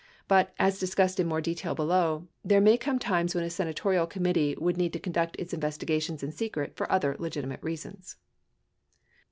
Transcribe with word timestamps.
But, 0.27 0.51
as 0.57 0.79
discussed 0.79 1.19
in 1.19 1.27
more 1.27 1.41
detail 1.41 1.75
below, 1.75 2.25
there 2.43 2.59
may 2.59 2.75
come 2.75 2.97
times 2.97 3.35
when 3.35 3.43
a 3.43 3.51
senatorial 3.51 4.07
committee 4.07 4.55
would 4.57 4.75
need 4.75 4.93
to 4.93 4.99
conduct 4.99 5.35
its 5.37 5.53
investigations 5.53 6.23
in 6.23 6.31
secret 6.31 6.75
for 6.75 6.91
other 6.91 7.15
legitimate 7.19 7.61
reasons. 7.61 8.15